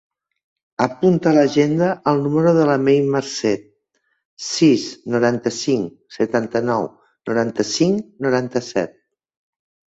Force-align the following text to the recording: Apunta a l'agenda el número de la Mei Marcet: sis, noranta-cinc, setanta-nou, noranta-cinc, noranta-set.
Apunta 0.85 1.27
a 1.31 1.33
l'agenda 1.35 1.89
el 2.11 2.21
número 2.23 2.53
de 2.59 2.63
la 2.69 2.77
Mei 2.87 2.97
Marcet: 3.17 3.69
sis, 4.47 4.87
noranta-cinc, 5.17 5.95
setanta-nou, 6.19 6.91
noranta-cinc, 7.33 8.05
noranta-set. 8.29 9.01